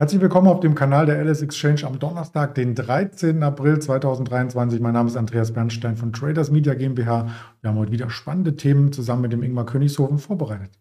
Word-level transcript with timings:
Herzlich 0.00 0.20
willkommen 0.20 0.48
auf 0.48 0.58
dem 0.58 0.74
Kanal 0.74 1.06
der 1.06 1.24
LS 1.24 1.42
Exchange 1.42 1.84
am 1.84 2.00
Donnerstag, 2.00 2.56
den 2.56 2.74
13. 2.74 3.40
April 3.44 3.78
2023. 3.78 4.80
Mein 4.80 4.92
Name 4.92 5.08
ist 5.08 5.16
Andreas 5.16 5.52
Bernstein 5.52 5.96
von 5.96 6.12
Traders 6.12 6.50
Media 6.50 6.74
GmbH. 6.74 7.28
Wir 7.60 7.70
haben 7.70 7.78
heute 7.78 7.92
wieder 7.92 8.10
spannende 8.10 8.56
Themen 8.56 8.92
zusammen 8.92 9.22
mit 9.22 9.32
dem 9.32 9.44
Ingmar 9.44 9.66
Königshofen 9.66 10.18
vorbereitet. 10.18 10.72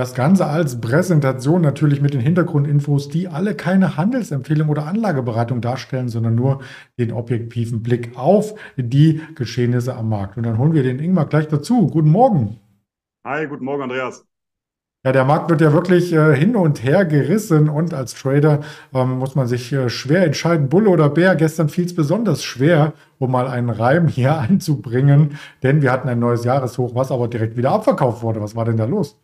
Das 0.00 0.14
Ganze 0.14 0.46
als 0.46 0.80
Präsentation 0.80 1.60
natürlich 1.60 2.00
mit 2.00 2.14
den 2.14 2.22
Hintergrundinfos, 2.22 3.10
die 3.10 3.28
alle 3.28 3.54
keine 3.54 3.98
Handelsempfehlung 3.98 4.70
oder 4.70 4.86
Anlageberatung 4.86 5.60
darstellen, 5.60 6.08
sondern 6.08 6.34
nur 6.34 6.62
den 6.98 7.12
objektiven 7.12 7.82
Blick 7.82 8.16
auf 8.16 8.54
die 8.78 9.20
Geschehnisse 9.34 9.94
am 9.94 10.08
Markt. 10.08 10.38
Und 10.38 10.44
dann 10.44 10.56
holen 10.56 10.72
wir 10.72 10.82
den 10.82 11.00
Ingmar 11.00 11.26
gleich 11.26 11.48
dazu. 11.48 11.86
Guten 11.86 12.08
Morgen. 12.08 12.58
Hi, 13.26 13.46
guten 13.46 13.66
Morgen, 13.66 13.82
Andreas. 13.82 14.24
Ja, 15.04 15.12
der 15.12 15.26
Markt 15.26 15.50
wird 15.50 15.60
ja 15.60 15.74
wirklich 15.74 16.14
äh, 16.14 16.34
hin 16.34 16.56
und 16.56 16.82
her 16.82 17.04
gerissen 17.04 17.68
und 17.68 17.92
als 17.92 18.14
Trader 18.14 18.60
ähm, 18.94 19.18
muss 19.18 19.34
man 19.34 19.48
sich 19.48 19.70
äh, 19.70 19.90
schwer 19.90 20.24
entscheiden, 20.24 20.70
Bulle 20.70 20.88
oder 20.88 21.10
Bär. 21.10 21.36
Gestern 21.36 21.68
fiel 21.68 21.84
es 21.84 21.94
besonders 21.94 22.42
schwer, 22.42 22.94
um 23.18 23.32
mal 23.32 23.48
einen 23.48 23.68
Reim 23.68 24.08
hier 24.08 24.38
anzubringen, 24.38 25.38
denn 25.62 25.82
wir 25.82 25.92
hatten 25.92 26.08
ein 26.08 26.20
neues 26.20 26.44
Jahreshoch, 26.44 26.94
was 26.94 27.12
aber 27.12 27.28
direkt 27.28 27.58
wieder 27.58 27.72
abverkauft 27.72 28.22
wurde. 28.22 28.40
Was 28.40 28.56
war 28.56 28.64
denn 28.64 28.78
da 28.78 28.86
los? 28.86 29.20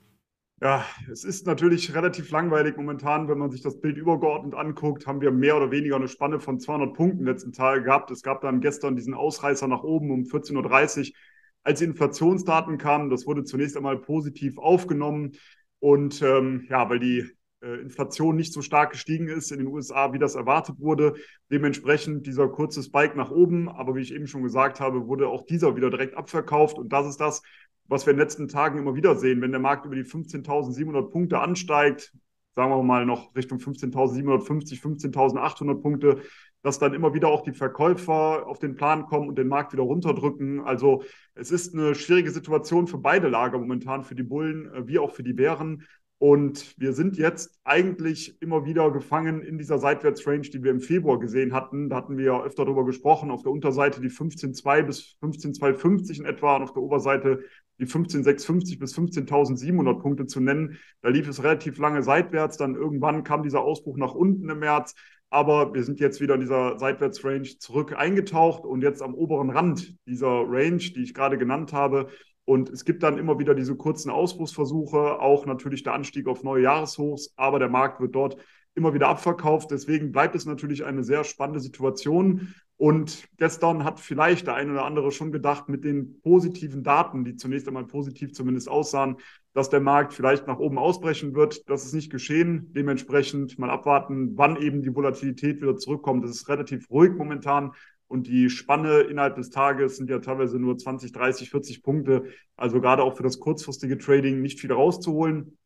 Ja, 0.63 0.87
es 1.13 1.23
ist 1.25 1.47
natürlich 1.47 1.95
relativ 1.95 2.31
langweilig 2.31 2.79
momentan, 2.79 3.29
wenn 3.29 3.37
man 3.37 3.51
sich 3.51 3.61
das 3.61 3.79
Bild 3.79 3.99
übergeordnet 3.99 4.55
anguckt, 4.55 5.07
haben 5.07 5.21
wir 5.21 5.31
mehr 5.31 5.55
oder 5.57 5.71
weniger 5.71 5.97
eine 5.97 6.09
Spanne 6.09 6.41
von 6.41 6.59
200 6.59 6.95
Punkten 6.95 7.25
letzten 7.25 7.53
Tage 7.53 7.83
gehabt. 7.83 8.11
Es 8.11 8.23
gab 8.23 8.41
dann 8.41 8.63
gestern 8.63 8.97
diesen 8.97 9.13
Ausreißer 9.13 9.69
nach 9.69 9.83
oben 9.83 10.11
um 10.11 10.25
14.30 10.25 11.11
Uhr, 11.11 11.15
als 11.63 11.81
die 11.81 11.85
Inflationsdaten 11.85 12.79
kamen. 12.79 13.11
Das 13.11 13.27
wurde 13.27 13.45
zunächst 13.45 13.77
einmal 13.77 13.99
positiv 14.01 14.57
aufgenommen 14.57 15.33
und 15.79 16.23
ähm, 16.23 16.65
ja, 16.71 16.89
weil 16.89 17.01
die 17.01 17.27
äh, 17.63 17.81
Inflation 17.83 18.35
nicht 18.37 18.55
so 18.55 18.63
stark 18.63 18.93
gestiegen 18.93 19.29
ist 19.29 19.53
in 19.53 19.59
den 19.59 19.67
USA, 19.69 20.15
wie 20.15 20.19
das 20.19 20.37
erwartet 20.37 20.77
wurde. 20.81 21.17
Dementsprechend 21.51 22.27
dieser 22.27 22.49
kurze 22.49 22.83
Spike 22.83 23.15
nach 23.15 23.31
oben, 23.31 23.69
aber 23.69 23.95
wie 23.95 24.01
ich 24.01 24.15
eben 24.15 24.27
schon 24.27 24.43
gesagt 24.43 24.81
habe, 24.81 25.07
wurde 25.07 25.29
auch 25.29 25.45
dieser 25.45 25.77
wieder 25.77 25.91
direkt 25.91 26.17
abverkauft 26.17 26.79
und 26.79 26.95
das 26.95 27.07
ist 27.07 27.19
das, 27.21 27.43
was 27.89 28.07
wir 28.07 28.13
in 28.13 28.17
den 28.17 28.23
letzten 28.23 28.49
Tagen 28.49 28.79
immer 28.79 28.95
wieder 28.95 29.15
sehen, 29.17 29.41
wenn 29.41 29.53
der 29.53 29.61
Markt 29.61 29.87
über 29.87 29.95
die 29.95 30.05
15.700 30.05 31.11
Punkte 31.11 31.41
ansteigt, 31.41 32.13
sagen 32.55 32.71
wir 32.71 32.83
mal 32.83 33.07
noch 33.07 33.35
Richtung 33.37 33.59
15.750, 33.59 34.81
15.800 34.81 35.83
Punkte, 35.83 36.23
dass 36.63 36.79
dann 36.79 36.95
immer 36.95 37.15
wieder 37.15 37.29
auch 37.29 37.43
die 37.43 37.53
Verkäufer 37.53 38.47
auf 38.47 38.59
den 38.59 38.75
Plan 38.75 39.07
kommen 39.07 39.29
und 39.29 39.39
den 39.39 39.47
Markt 39.47 39.73
wieder 39.73 39.85
runterdrücken. 39.85 40.61
Also 40.61 41.05
es 41.35 41.53
ist 41.53 41.75
eine 41.75 41.95
schwierige 41.95 42.31
Situation 42.31 42.89
für 42.89 42.99
beide 42.99 43.29
Lager 43.29 43.59
momentan, 43.59 44.03
für 44.03 44.17
die 44.17 44.25
Bullen 44.25 44.73
äh, 44.73 44.89
wie 44.89 44.99
auch 44.99 45.13
für 45.13 45.23
die 45.23 45.35
Bären. 45.35 45.85
Und 46.19 46.75
wir 46.81 46.95
sind 46.95 47.19
jetzt 47.19 47.61
eigentlich 47.63 48.41
immer 48.41 48.65
wieder 48.65 48.91
gefangen 48.91 49.43
in 49.43 49.59
dieser 49.59 49.79
Seitwärtsrange, 49.79 50.49
die 50.49 50.65
wir 50.65 50.71
im 50.71 50.81
Februar 50.81 51.19
gesehen 51.21 51.53
hatten. 51.53 51.91
Da 51.91 51.97
hatten 51.97 52.17
wir 52.17 52.25
ja 52.25 52.43
öfter 52.43 52.65
darüber 52.65 52.87
gesprochen. 52.87 53.31
Auf 53.31 53.43
der 53.43 53.53
Unterseite 53.53 54.01
die 54.01 54.09
15,2 54.09 54.83
bis 54.83 55.17
15,250 55.21 56.21
in 56.21 56.25
etwa 56.25 56.57
und 56.57 56.63
auf 56.63 56.73
der 56.73 56.83
Oberseite 56.83 57.45
die 57.79 57.87
15,650 57.87 58.79
bis 58.79 58.97
15.700 58.97 60.01
Punkte 60.01 60.27
zu 60.27 60.41
nennen. 60.41 60.79
Da 61.03 61.09
lief 61.09 61.29
es 61.29 61.43
relativ 61.43 61.79
lange 61.79 62.03
seitwärts. 62.03 62.57
Dann 62.57 62.75
irgendwann 62.75 63.25
kam 63.25 63.43
dieser 63.43 63.63
Ausbruch 63.63 63.97
nach 63.97 64.15
unten 64.15 64.49
im 64.49 64.59
März. 64.61 64.95
Aber 65.29 65.75
wir 65.75 65.83
sind 65.83 66.01
jetzt 66.01 66.21
wieder 66.21 66.35
in 66.35 66.41
dieser 66.41 66.79
Seitwärtsrange 66.79 67.59
zurück 67.59 67.95
eingetaucht 67.97 68.65
und 68.65 68.83
jetzt 68.83 69.03
am 69.03 69.15
oberen 69.15 69.51
Rand 69.51 69.97
dieser 70.07 70.45
Range, 70.47 70.79
die 70.79 71.03
ich 71.03 71.15
gerade 71.15 71.37
genannt 71.37 71.73
habe. 71.73 72.09
Und 72.45 72.71
es 72.71 72.85
gibt 72.85 73.03
dann 73.03 73.19
immer 73.19 73.41
wieder 73.41 73.55
diese 73.55 73.75
kurzen 73.75 74.09
Ausbruchsversuche, 74.09 75.21
auch 75.21 75.47
natürlich 75.47 75.83
der 75.83 75.95
Anstieg 75.95 76.29
auf 76.29 76.45
neue 76.45 76.63
Jahreshochs, 76.63 77.33
aber 77.37 77.59
der 77.59 77.69
Markt 77.69 78.01
wird 78.01 78.15
dort 78.15 78.37
immer 78.77 78.95
wieder 78.95 79.09
abverkauft. 79.09 79.73
Deswegen 79.73 80.13
bleibt 80.13 80.37
es 80.37 80.47
natürlich 80.47 80.85
eine 80.85 81.03
sehr 81.03 81.25
spannende 81.25 81.61
Situation. 81.61 82.55
Und 82.79 83.27
gestern 83.39 83.85
hat 83.85 84.01
vielleicht 84.01 84.47
der 84.47 84.55
eine 84.55 84.73
oder 84.73 84.85
andere 84.85 85.11
schon 85.11 85.33
gedacht, 85.33 85.69
mit 85.69 85.83
den 85.83 86.21
positiven 86.21 86.83
Daten, 86.83 87.25
die 87.25 87.37
zunächst 87.37 87.67
einmal 87.67 87.87
positiv 87.87 88.35
zumindest 88.35 88.69
aussahen, 88.69 89.17
dass 89.55 89.71
der 89.71 89.81
Markt 89.81 90.13
vielleicht 90.13 90.47
nach 90.47 90.59
oben 90.59 90.77
ausbrechen 90.77 91.35
wird. 91.35 91.69
Das 91.71 91.87
ist 91.87 91.95
nicht 91.95 92.11
geschehen. 92.11 92.73
Dementsprechend 92.75 93.59
mal 93.59 93.71
abwarten, 93.71 94.37
wann 94.37 94.61
eben 94.61 94.83
die 94.83 94.95
Volatilität 94.95 95.63
wieder 95.63 95.77
zurückkommt. 95.79 96.25
Es 96.27 96.33
ist 96.33 96.49
relativ 96.49 96.91
ruhig 96.91 97.13
momentan. 97.17 97.73
Und 98.09 98.27
die 98.27 98.51
Spanne 98.51 99.01
innerhalb 99.01 99.37
des 99.37 99.49
Tages 99.49 99.97
sind 99.97 100.11
ja 100.11 100.19
teilweise 100.19 100.59
nur 100.59 100.77
20, 100.77 101.13
30, 101.13 101.49
40 101.49 101.83
Punkte. 101.83 102.25
Also 102.57 102.83
gerade 102.83 103.03
auch 103.03 103.17
für 103.17 103.23
das 103.23 103.41
kurzfristige 103.41 103.97
Trading 103.97 104.43
nicht 104.43 104.61
viel 104.61 104.73
rauszuholen. 104.73 105.57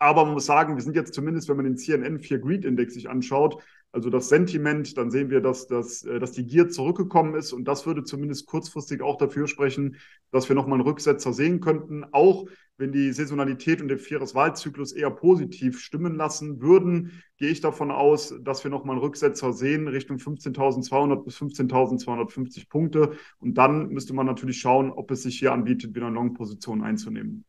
Aber 0.00 0.24
man 0.24 0.34
muss 0.34 0.46
sagen, 0.46 0.76
wir 0.76 0.82
sind 0.82 0.96
jetzt 0.96 1.14
zumindest, 1.14 1.48
wenn 1.48 1.56
man 1.56 1.66
den 1.66 1.76
CNN 1.76 2.18
4 2.18 2.38
Greed 2.40 2.64
Index 2.64 2.94
sich 2.94 3.08
anschaut, 3.08 3.62
also 3.92 4.08
das 4.08 4.28
Sentiment, 4.28 4.96
dann 4.96 5.10
sehen 5.10 5.30
wir, 5.30 5.40
dass, 5.40 5.66
dass, 5.66 6.04
äh, 6.04 6.20
dass 6.20 6.32
die 6.32 6.46
Gier 6.46 6.68
zurückgekommen 6.68 7.34
ist. 7.34 7.52
Und 7.52 7.64
das 7.64 7.86
würde 7.86 8.04
zumindest 8.04 8.46
kurzfristig 8.46 9.02
auch 9.02 9.16
dafür 9.16 9.48
sprechen, 9.48 9.96
dass 10.30 10.48
wir 10.48 10.54
nochmal 10.54 10.78
einen 10.78 10.88
Rücksetzer 10.88 11.32
sehen 11.32 11.60
könnten, 11.60 12.04
auch 12.12 12.46
wenn 12.76 12.92
die 12.92 13.12
Saisonalität 13.12 13.82
und 13.82 13.88
der 13.88 13.98
Vieres-Wahlzyklus 13.98 14.92
eher 14.92 15.10
positiv 15.10 15.80
stimmen 15.80 16.14
lassen 16.14 16.62
würden, 16.62 17.22
gehe 17.36 17.50
ich 17.50 17.60
davon 17.60 17.90
aus, 17.90 18.34
dass 18.40 18.64
wir 18.64 18.70
nochmal 18.70 18.96
einen 18.96 19.04
Rücksetzer 19.04 19.52
sehen 19.52 19.86
Richtung 19.86 20.16
15.200 20.16 21.22
bis 21.22 21.36
15.250 21.36 22.68
Punkte. 22.70 23.12
Und 23.38 23.58
dann 23.58 23.88
müsste 23.88 24.14
man 24.14 24.24
natürlich 24.24 24.60
schauen, 24.60 24.90
ob 24.90 25.10
es 25.10 25.24
sich 25.24 25.38
hier 25.38 25.52
anbietet, 25.52 25.94
wieder 25.94 26.06
eine 26.06 26.14
Long-Position 26.14 26.82
einzunehmen. 26.82 27.44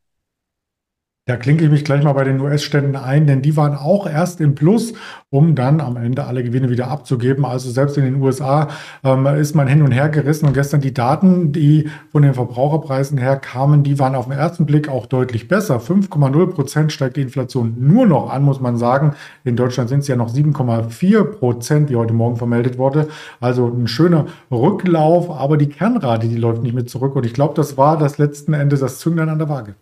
Da 1.32 1.38
klinke 1.38 1.64
ich 1.64 1.72
mich 1.72 1.86
gleich 1.86 2.04
mal 2.04 2.12
bei 2.12 2.26
den 2.26 2.42
US-Ständen 2.42 2.98
ein, 2.98 3.26
denn 3.26 3.42
die 3.42 3.56
waren 3.56 3.74
auch 3.74 4.06
erst 4.06 4.42
im 4.42 4.54
Plus, 4.54 4.92
um 5.30 5.56
dann 5.56 5.80
am 5.80 5.96
Ende 5.96 6.26
alle 6.26 6.44
Gewinne 6.44 6.70
wieder 6.70 6.90
abzugeben. 6.90 7.46
Also 7.46 7.72
selbst 7.72 7.98
in 7.98 8.04
den 8.04 8.22
USA 8.22 8.68
ähm, 9.02 9.26
ist 9.28 9.56
man 9.56 9.66
hin 9.66 9.82
und 9.82 9.94
her 9.94 10.10
gerissen. 10.10 10.46
Und 10.46 10.54
gestern 10.56 10.82
die 10.82 10.94
Daten, 10.94 11.54
die 11.54 11.90
von 12.12 12.24
den 12.24 12.34
Verbraucherpreisen 12.34 13.18
her 13.18 13.38
kamen, 13.38 13.84
die 13.84 13.98
waren 13.98 14.16
auf 14.16 14.26
den 14.26 14.38
ersten 14.38 14.66
Blick 14.66 14.90
auch 14.90 15.06
deutlich 15.06 15.48
besser. 15.48 15.80
5,0 15.80 16.48
Prozent 16.48 16.92
steigt 16.92 17.16
die 17.16 17.22
Inflation 17.22 17.78
nur 17.80 18.06
noch 18.06 18.30
an, 18.30 18.44
muss 18.44 18.60
man 18.60 18.76
sagen. 18.76 19.14
In 19.46 19.56
Deutschland 19.56 19.88
sind 19.88 20.00
es 20.00 20.10
ja 20.10 20.18
noch 20.18 20.34
7,4 20.34 21.24
Prozent, 21.24 21.90
wie 21.90 21.96
heute 21.96 22.14
Morgen 22.14 22.36
vermeldet 22.36 22.78
wurde. 22.78 23.08
Also 23.40 23.68
ein 23.68 23.88
schöner 23.88 24.26
Rücklauf, 24.52 25.32
aber 25.32 25.56
die 25.56 25.70
Kernrate, 25.70 26.28
die 26.28 26.36
läuft 26.36 26.62
nicht 26.62 26.76
mit 26.76 26.90
zurück. 26.90 27.16
Und 27.16 27.26
ich 27.26 27.34
glaube, 27.34 27.54
das 27.56 27.78
war 27.78 27.98
das 27.98 28.18
letzten 28.18 28.52
Ende 28.52 28.76
das 28.76 29.00
Zünglein 29.00 29.30
an 29.30 29.40
der 29.40 29.48
Waage. 29.48 29.76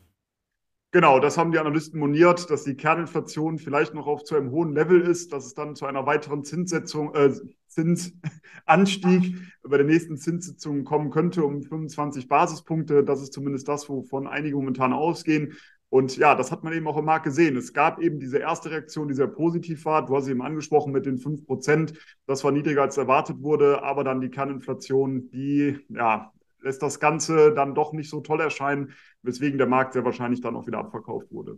Genau, 0.91 1.19
das 1.19 1.37
haben 1.37 1.51
die 1.51 1.59
Analysten 1.59 1.99
moniert, 1.99 2.49
dass 2.49 2.63
die 2.63 2.75
Kerninflation 2.75 3.59
vielleicht 3.59 3.93
noch 3.93 4.07
auf 4.07 4.23
zu 4.23 4.35
einem 4.35 4.49
hohen 4.49 4.73
Level 4.73 5.01
ist, 5.01 5.31
dass 5.31 5.45
es 5.45 5.53
dann 5.53 5.75
zu 5.75 5.85
einer 5.85 6.07
weiteren 6.07 6.43
Zinssetzung, 6.43 7.13
äh, 7.13 7.31
Zinsanstieg 7.67 9.35
bei 9.61 9.77
der 9.77 9.85
nächsten 9.85 10.17
Zinssitzung 10.17 10.85
kommen 10.85 11.11
könnte 11.11 11.43
um 11.43 11.61
25 11.61 12.27
Basispunkte. 12.27 13.03
Das 13.03 13.21
ist 13.21 13.33
zumindest 13.33 13.67
das, 13.67 13.87
wovon 13.87 14.25
einige 14.25 14.55
momentan 14.55 14.91
ausgehen. 14.91 15.53
Und 15.89 16.17
ja, 16.17 16.33
das 16.33 16.51
hat 16.51 16.63
man 16.63 16.73
eben 16.73 16.87
auch 16.87 16.97
im 16.97 17.05
Markt 17.05 17.25
gesehen. 17.25 17.55
Es 17.55 17.73
gab 17.73 17.99
eben 17.99 18.19
diese 18.19 18.39
erste 18.39 18.71
Reaktion, 18.71 19.07
die 19.07 19.13
sehr 19.13 19.27
positiv 19.27 19.85
war. 19.85 20.03
Du 20.07 20.15
hast 20.15 20.27
eben 20.27 20.41
angesprochen 20.41 20.91
mit 20.91 21.05
den 21.05 21.19
5 21.19 21.45
Prozent. 21.45 21.93
Das 22.25 22.43
war 22.43 22.51
niedriger 22.51 22.81
als 22.81 22.97
erwartet 22.97 23.43
wurde. 23.43 23.83
Aber 23.83 24.03
dann 24.03 24.21
die 24.21 24.29
Kerninflation, 24.29 25.29
die 25.29 25.77
ja 25.89 26.31
lässt 26.61 26.81
das 26.81 26.99
Ganze 26.99 27.53
dann 27.53 27.75
doch 27.75 27.93
nicht 27.93 28.09
so 28.09 28.21
toll 28.21 28.41
erscheinen, 28.41 28.93
weswegen 29.23 29.57
der 29.57 29.67
Markt 29.67 29.93
sehr 29.93 30.05
wahrscheinlich 30.05 30.41
dann 30.41 30.55
auch 30.55 30.67
wieder 30.67 30.79
abverkauft 30.79 31.31
wurde. 31.31 31.57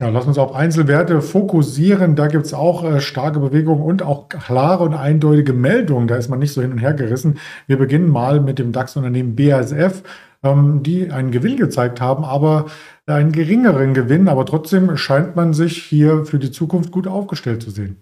Ja, 0.00 0.10
lass 0.10 0.26
uns 0.26 0.38
auf 0.38 0.54
Einzelwerte 0.54 1.20
fokussieren. 1.20 2.14
Da 2.14 2.28
gibt 2.28 2.46
es 2.46 2.54
auch 2.54 2.84
äh, 2.84 3.00
starke 3.00 3.40
Bewegungen 3.40 3.82
und 3.82 4.02
auch 4.02 4.28
klare 4.28 4.84
und 4.84 4.94
eindeutige 4.94 5.52
Meldungen. 5.52 6.06
Da 6.06 6.14
ist 6.14 6.28
man 6.28 6.38
nicht 6.38 6.52
so 6.52 6.62
hin 6.62 6.70
und 6.70 6.78
her 6.78 6.94
gerissen. 6.94 7.38
Wir 7.66 7.78
beginnen 7.78 8.08
mal 8.08 8.40
mit 8.40 8.60
dem 8.60 8.70
DAX-Unternehmen 8.70 9.34
BASF, 9.34 10.04
ähm, 10.44 10.84
die 10.84 11.10
einen 11.10 11.32
Gewinn 11.32 11.56
gezeigt 11.56 12.00
haben, 12.00 12.24
aber 12.24 12.66
einen 13.06 13.32
geringeren 13.32 13.92
Gewinn. 13.92 14.28
Aber 14.28 14.46
trotzdem 14.46 14.96
scheint 14.96 15.34
man 15.34 15.52
sich 15.52 15.82
hier 15.82 16.24
für 16.24 16.38
die 16.38 16.52
Zukunft 16.52 16.92
gut 16.92 17.08
aufgestellt 17.08 17.62
zu 17.64 17.70
sehen. 17.70 17.96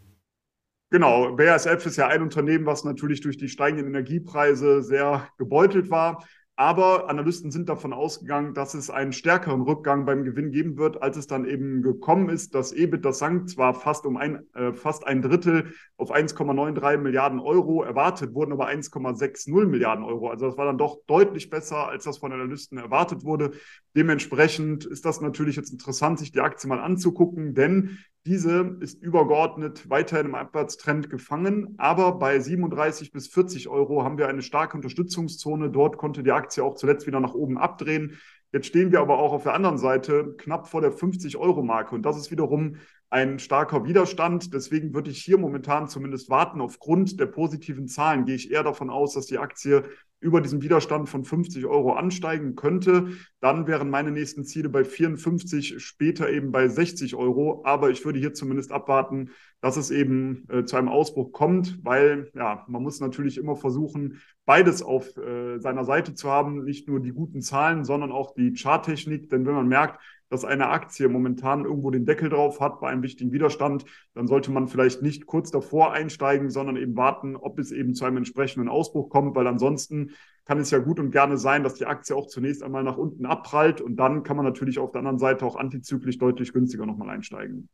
Genau, 0.91 1.33
BASF 1.35 1.85
ist 1.85 1.97
ja 1.97 2.07
ein 2.07 2.23
Unternehmen, 2.23 2.65
was 2.65 2.85
natürlich 2.85 3.21
durch 3.21 3.37
die 3.37 3.49
steigenden 3.49 3.89
Energiepreise 3.89 4.83
sehr 4.83 5.29
gebeutelt 5.37 5.91
war. 5.91 6.25
Aber 6.59 7.11
Analysten 7.11 7.51
sind 7.51 7.69
davon 7.69 7.93
ausgegangen, 7.93 8.55
dass 8.55 8.73
es 8.73 8.89
einen 8.89 9.13
stärkeren 9.13 9.61
Rückgang 9.61 10.07
beim 10.07 10.25
Gewinn 10.25 10.53
geben 10.53 10.79
wird, 10.79 11.03
als 11.03 11.19
es 11.19 11.27
dann 11.27 11.45
eben 11.45 11.83
gekommen 11.83 12.31
ist. 12.31 12.55
Das 12.55 12.73
EBIT, 12.73 13.05
das 13.05 13.19
sank 13.19 13.51
zwar 13.51 13.75
fast 13.75 14.07
um 14.07 14.17
ein, 14.17 14.47
äh, 14.55 14.73
fast 14.73 15.07
ein 15.07 15.21
Drittel 15.21 15.75
auf 15.99 16.11
1,93 16.11 16.97
Milliarden 16.97 17.41
Euro. 17.41 17.83
Erwartet 17.83 18.33
wurden 18.33 18.53
aber 18.53 18.69
1,60 18.69 19.67
Milliarden 19.67 20.03
Euro. 20.03 20.31
Also 20.31 20.47
das 20.47 20.57
war 20.57 20.65
dann 20.65 20.79
doch 20.79 21.01
deutlich 21.07 21.51
besser, 21.51 21.89
als 21.89 22.05
das 22.05 22.19
von 22.19 22.33
Analysten 22.33 22.79
erwartet 22.79 23.23
wurde. 23.25 23.51
Dementsprechend 23.95 24.87
ist 24.87 25.05
das 25.05 25.21
natürlich 25.21 25.57
jetzt 25.57 25.73
interessant, 25.73 26.19
sich 26.19 26.33
die 26.33 26.41
Aktie 26.41 26.69
mal 26.71 26.81
anzugucken, 26.81 27.53
denn 27.53 27.99
Diese 28.27 28.77
ist 28.81 29.01
übergeordnet 29.05 29.89
weiterhin 29.89 30.27
im 30.27 30.35
Abwärtstrend 30.35 31.11
gefangen, 31.11 31.77
aber 31.79 32.19
bei 32.19 32.41
37 32.41 33.13
bis 33.13 33.29
40 33.29 33.69
Euro 33.69 34.03
haben 34.03 34.19
wir 34.19 34.27
eine 34.27 34.43
starke 34.43 34.77
Unterstützungszone. 34.77 35.71
Dort 35.71 35.97
konnte 35.97 36.25
die 36.25 36.33
Aktie 36.33 36.65
auch 36.65 36.75
zuletzt 36.75 37.07
wieder 37.07 37.21
nach 37.21 37.35
oben 37.35 37.57
abdrehen. 37.57 38.19
Jetzt 38.51 38.67
stehen 38.67 38.91
wir 38.91 38.99
aber 38.99 39.21
auch 39.21 39.33
auf 39.33 39.45
der 39.45 39.55
anderen 39.55 39.79
Seite 39.79 40.35
knapp 40.39 40.67
vor 40.67 40.81
der 40.81 40.93
50-Euro-Marke 40.93 41.95
und 41.95 42.03
das 42.03 42.17
ist 42.17 42.33
wiederum 42.33 42.79
ein 43.11 43.39
starker 43.39 43.85
Widerstand. 43.85 44.53
Deswegen 44.53 44.93
würde 44.93 45.11
ich 45.11 45.23
hier 45.23 45.39
momentan 45.39 45.87
zumindest 45.87 46.29
warten. 46.29 46.61
Aufgrund 46.61 47.21
der 47.21 47.27
positiven 47.27 47.87
Zahlen 47.87 48.25
gehe 48.25 48.35
ich 48.35 48.51
eher 48.51 48.65
davon 48.65 48.91
aus, 48.91 49.15
dass 49.15 49.27
die 49.27 49.39
Aktie 49.39 49.85
über 50.21 50.41
diesen 50.41 50.63
Widerstand 50.63 51.09
von 51.09 51.25
50 51.25 51.67
Euro 51.67 51.93
ansteigen 51.93 52.57
könnte. 52.57 53.09
Dann 53.41 53.67
wären 53.67 53.91
meine 53.91 54.11
nächsten 54.11 54.45
Ziele 54.45 54.69
bei 54.69 54.85
54, 54.85 55.81
später 55.83 56.31
eben 56.31 56.53
bei 56.53 56.69
60 56.69 57.15
Euro. 57.15 57.63
Aber 57.65 57.91
ich 57.91 58.05
würde 58.05 58.19
hier 58.19 58.35
zumindest 58.35 58.73
abwarten, 58.73 59.31
dass 59.61 59.77
es 59.77 59.91
eben 59.91 60.45
äh, 60.49 60.65
zu 60.65 60.77
einem 60.77 60.89
Ausbruch 60.89 61.33
kommt, 61.33 61.79
weil 61.85 62.31
ja, 62.35 62.65
man 62.69 62.83
muss 62.83 63.01
natürlich 63.01 63.37
immer 63.37 63.57
versuchen, 63.57 64.21
beides 64.45 64.83
auf 64.83 65.17
äh, 65.17 65.59
seiner 65.59 65.85
Seite 65.85 66.15
zu 66.15 66.31
haben. 66.31 66.65
Nicht 66.65 66.89
nur 66.89 67.01
die 67.01 67.13
guten 67.13 67.43
Zahlen, 67.43 67.85
sondern 67.85 68.13
auch 68.13 68.35
die 68.35 68.55
Charttechnik. 68.55 69.29
Denn 69.29 69.45
wenn 69.47 69.55
man 69.55 69.69
merkt, 69.69 70.01
dass 70.29 70.45
eine 70.45 70.69
Aktie 70.69 71.09
momentan 71.09 71.65
irgendwo 71.65 71.91
den 71.91 72.07
Deckel 72.07 72.29
drauf 72.29 72.61
hat 72.61 72.81
bei 72.81 72.89
einem 72.89 73.03
wichtigen 73.03 73.33
Widerstand, 73.33 73.85
dann 74.15 74.27
sollte 74.27 74.51
man 74.51 74.69
vielleicht 74.69 75.03
nicht 75.03 75.27
kurz 75.27 75.51
davor 75.51 75.93
einsteigen, 75.93 76.51
sondern 76.51 76.77
eben 76.77 76.97
warten, 76.97 77.37
ob 77.37 77.59
es 77.59 77.73
eben 77.73 77.95
zu 77.95 78.05
einem 78.05 78.19
entsprechenden 78.19 78.69
Ausbruch 78.69 79.09
kommt, 79.09 79.37
weil 79.37 79.47
ansonsten 79.47 80.11
kann 80.45 80.59
es 80.59 80.71
ja 80.71 80.79
gut 80.79 81.01
und 81.01 81.11
gerne 81.11 81.37
sein, 81.37 81.63
dass 81.63 81.75
die 81.75 81.87
Aktie 81.87 82.15
auch 82.15 82.29
zunächst 82.29 82.63
einmal 82.63 82.85
nach 82.85 82.97
unten 82.97 83.27
abprallt 83.27 83.81
und 83.81 83.97
dann 83.97 84.23
kann 84.23 84.37
man 84.37 84.47
natürlich 84.47 84.79
auf 84.79 84.93
der 84.93 85.01
anderen 85.01 85.19
Seite 85.19 85.45
auch 85.45 85.57
antizyklisch 85.57 86.19
deutlich 86.19 86.53
günstiger 86.53 86.87
nochmal 86.87 87.11
einsteigen. 87.11 87.69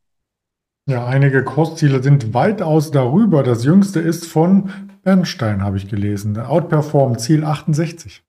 Ja, 0.89 1.07
einige 1.07 1.45
Kursziele 1.45 2.03
sind 2.03 2.35
weitaus 2.35 2.91
darüber. 2.91 3.45
Das 3.45 3.65
jüngste 3.65 4.01
ist 4.01 4.27
von 4.27 4.71
Bernstein, 5.05 5.63
habe 5.63 5.77
ich 5.77 5.89
gelesen. 5.89 6.37
Outperform 6.39 7.19
Ziel 7.19 7.45
68. 7.45 8.25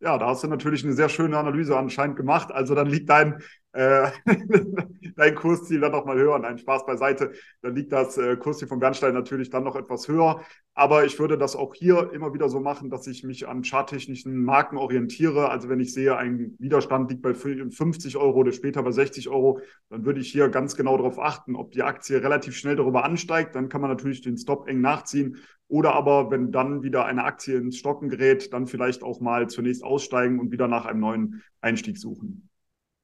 Ja, 0.00 0.16
da 0.16 0.28
hast 0.28 0.42
du 0.42 0.48
natürlich 0.48 0.82
eine 0.84 0.94
sehr 0.94 1.08
schöne 1.10 1.36
Analyse 1.38 1.76
anscheinend 1.76 2.16
gemacht. 2.16 2.50
Also 2.52 2.74
dann 2.74 2.86
liegt 2.86 3.08
dein, 3.10 3.42
dein 5.16 5.34
Kursziel 5.36 5.80
dann 5.80 5.92
noch 5.92 6.04
mal 6.04 6.16
höher. 6.16 6.38
Nein, 6.38 6.58
Spaß 6.58 6.86
beiseite. 6.86 7.32
Dann 7.62 7.74
liegt 7.74 7.92
das 7.92 8.18
äh, 8.18 8.36
Kursziel 8.36 8.66
von 8.66 8.80
Bernstein 8.80 9.14
natürlich 9.14 9.50
dann 9.50 9.62
noch 9.62 9.76
etwas 9.76 10.08
höher. 10.08 10.42
Aber 10.74 11.04
ich 11.04 11.18
würde 11.18 11.38
das 11.38 11.54
auch 11.54 11.74
hier 11.74 12.12
immer 12.12 12.34
wieder 12.34 12.48
so 12.48 12.58
machen, 12.58 12.90
dass 12.90 13.06
ich 13.06 13.22
mich 13.22 13.46
an 13.46 13.62
charttechnischen 13.62 14.44
Marken 14.44 14.76
orientiere. 14.76 15.50
Also 15.50 15.68
wenn 15.68 15.78
ich 15.78 15.92
sehe, 15.92 16.16
ein 16.16 16.56
Widerstand 16.58 17.10
liegt 17.10 17.22
bei 17.22 17.34
50 17.34 18.16
Euro 18.16 18.40
oder 18.40 18.52
später 18.52 18.82
bei 18.82 18.90
60 18.90 19.28
Euro, 19.28 19.60
dann 19.88 20.04
würde 20.04 20.20
ich 20.20 20.32
hier 20.32 20.48
ganz 20.48 20.74
genau 20.74 20.96
darauf 20.96 21.18
achten, 21.20 21.54
ob 21.54 21.70
die 21.70 21.82
Aktie 21.82 22.22
relativ 22.22 22.56
schnell 22.56 22.76
darüber 22.76 23.04
ansteigt. 23.04 23.54
Dann 23.54 23.68
kann 23.68 23.80
man 23.80 23.90
natürlich 23.90 24.20
den 24.20 24.36
Stop 24.36 24.68
eng 24.68 24.80
nachziehen 24.80 25.36
oder 25.70 25.94
aber, 25.94 26.32
wenn 26.32 26.50
dann 26.50 26.82
wieder 26.82 27.04
eine 27.04 27.22
Aktie 27.22 27.56
ins 27.56 27.78
Stocken 27.78 28.08
gerät, 28.08 28.52
dann 28.52 28.66
vielleicht 28.66 29.04
auch 29.04 29.20
mal 29.20 29.48
zunächst 29.48 29.84
aussteigen 29.84 30.40
und 30.40 30.50
wieder 30.50 30.66
nach 30.66 30.84
einem 30.84 30.98
neuen 30.98 31.42
Einstieg 31.60 31.96
suchen. 31.96 32.49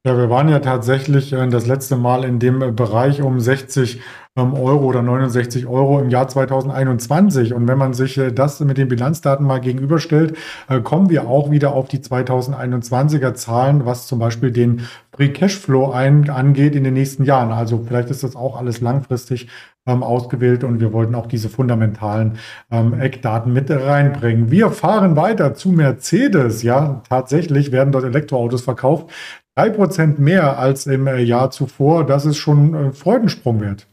Ja, 0.07 0.17
wir 0.17 0.31
waren 0.31 0.49
ja 0.49 0.61
tatsächlich 0.61 1.33
äh, 1.33 1.49
das 1.49 1.67
letzte 1.67 1.97
Mal 1.97 2.23
in 2.23 2.39
dem 2.39 2.63
äh, 2.63 2.71
Bereich 2.71 3.23
um 3.23 3.41
60 3.41 4.01
ähm, 4.37 4.55
Euro 4.55 4.85
oder 4.85 5.03
69 5.03 5.67
Euro 5.67 5.99
im 5.99 6.11
Jahr 6.11 6.29
2021. 6.29 7.53
Und 7.53 7.67
wenn 7.67 7.77
man 7.77 7.93
sich 7.93 8.17
äh, 8.17 8.31
das 8.31 8.61
mit 8.61 8.79
den 8.79 8.87
Bilanzdaten 8.87 9.45
mal 9.45 9.59
gegenüberstellt, 9.59 10.37
kommen 10.85 11.11
wir 11.11 11.27
auch 11.27 11.51
wieder 11.51 11.73
auf 11.73 11.89
die 11.89 11.99
2021er 11.99 13.35
Zahlen, 13.35 13.85
was 13.85 14.07
zum 14.07 14.21
Beispiel 14.21 14.53
den 14.53 14.83
Free 15.11 15.31
Cashflow 15.31 15.91
ein, 15.91 16.31
angeht 16.31 16.77
in 16.77 16.85
den 16.85 16.95
nächsten 16.95 17.25
Jahren. 17.25 17.51
Also 17.51 17.83
vielleicht 17.85 18.11
ist 18.11 18.23
das 18.23 18.37
auch 18.37 18.57
alles 18.57 18.81
langfristig 18.81 19.49
ähm, 19.87 20.05
ausgewählt 20.05 20.63
und 20.63 20.79
wir 20.79 20.93
wollten 20.93 21.17
auch 21.17 21.27
diese 21.27 21.49
fundamentalen 21.49 22.39
ähm, 22.71 23.01
Eckdaten 23.01 23.53
mit 23.53 23.73
reinbringen. 23.73 24.53
Wir 24.53 24.71
fahren 24.71 25.17
weiter 25.17 25.55
zu 25.55 25.71
Mercedes. 25.71 26.63
Ja, 26.63 27.03
tatsächlich 27.09 27.73
werden 27.73 27.91
dort 27.91 28.05
Elektroautos 28.05 28.63
verkauft. 28.63 29.11
Drei 29.57 29.71
Prozent 29.71 30.19
mehr 30.19 30.59
als 30.59 30.87
im 30.87 31.07
äh, 31.07 31.23
Jahr 31.23 31.51
zuvor. 31.51 32.05
Das 32.05 32.27
ist 32.27 32.37
schon 32.37 32.75
äh, 32.75 32.93
Freudensprung 32.93 33.63
wert. 33.63 33.89